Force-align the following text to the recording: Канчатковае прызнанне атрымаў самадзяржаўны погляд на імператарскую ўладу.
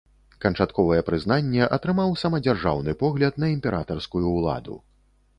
Канчатковае 0.43 1.01
прызнанне 1.09 1.67
атрымаў 1.77 2.15
самадзяржаўны 2.21 2.95
погляд 3.03 3.37
на 3.43 3.49
імператарскую 3.57 4.23
ўладу. 4.31 4.79